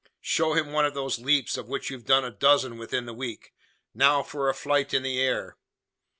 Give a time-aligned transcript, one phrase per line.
[0.23, 3.53] Show him one of those leaps, of which you've done a dozen within the week.
[3.93, 5.57] Now for a flight in the air!"